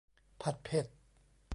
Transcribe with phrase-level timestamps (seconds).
[0.41, 0.85] ผัดเผ็ด